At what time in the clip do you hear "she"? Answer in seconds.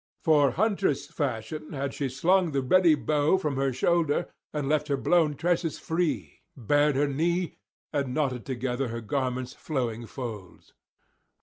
1.93-2.09